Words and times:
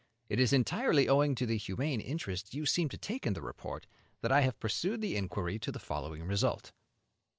It 0.29 0.39
is 0.39 0.51
entirely 0.51 1.07
owing 1.07 1.35
to 1.35 1.45
the 1.45 1.57
humane 1.57 2.01
interest 2.01 2.55
you 2.55 2.65
seemed 2.65 2.89
to 2.89 2.97
take 2.97 3.27
in 3.27 3.33
the 3.33 3.41
report, 3.43 3.85
that 4.21 4.31
I 4.31 4.41
have 4.41 4.59
pursued 4.59 4.99
the 4.99 5.15
inquiry 5.15 5.59
to 5.59 5.71
the 5.71 5.77
following 5.77 6.23
result. 6.23 6.71